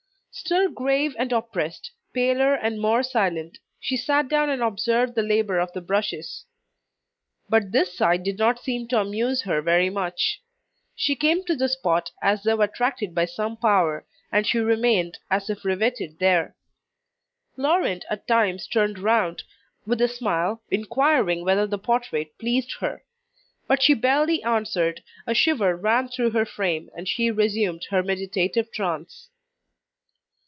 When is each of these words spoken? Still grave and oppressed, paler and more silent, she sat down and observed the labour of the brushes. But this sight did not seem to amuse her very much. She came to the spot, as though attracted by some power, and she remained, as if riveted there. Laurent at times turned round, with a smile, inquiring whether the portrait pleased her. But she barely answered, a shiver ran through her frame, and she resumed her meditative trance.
Still 0.33 0.69
grave 0.71 1.13
and 1.19 1.31
oppressed, 1.33 1.91
paler 2.13 2.55
and 2.55 2.79
more 2.79 3.03
silent, 3.03 3.59
she 3.81 3.97
sat 3.97 4.29
down 4.29 4.49
and 4.49 4.61
observed 4.63 5.13
the 5.13 5.21
labour 5.21 5.59
of 5.59 5.73
the 5.73 5.81
brushes. 5.81 6.45
But 7.49 7.73
this 7.73 7.97
sight 7.97 8.23
did 8.23 8.37
not 8.39 8.57
seem 8.57 8.87
to 8.87 9.01
amuse 9.01 9.41
her 9.41 9.61
very 9.61 9.89
much. 9.89 10.41
She 10.95 11.17
came 11.17 11.43
to 11.45 11.55
the 11.55 11.67
spot, 11.67 12.11
as 12.21 12.43
though 12.43 12.61
attracted 12.61 13.13
by 13.13 13.25
some 13.25 13.57
power, 13.57 14.05
and 14.31 14.47
she 14.47 14.57
remained, 14.57 15.17
as 15.29 15.49
if 15.49 15.65
riveted 15.65 16.17
there. 16.19 16.55
Laurent 17.57 18.05
at 18.09 18.25
times 18.25 18.67
turned 18.67 18.99
round, 18.99 19.43
with 19.85 19.99
a 19.99 20.07
smile, 20.07 20.63
inquiring 20.71 21.43
whether 21.43 21.67
the 21.67 21.77
portrait 21.77 22.37
pleased 22.39 22.75
her. 22.79 23.03
But 23.67 23.83
she 23.83 23.93
barely 23.93 24.41
answered, 24.43 25.03
a 25.27 25.33
shiver 25.35 25.75
ran 25.75 26.07
through 26.07 26.31
her 26.31 26.45
frame, 26.45 26.89
and 26.95 27.05
she 27.05 27.29
resumed 27.29 27.85
her 27.89 28.01
meditative 28.01 28.71
trance. 28.71 29.27